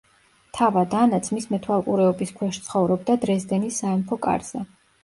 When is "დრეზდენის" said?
3.29-3.83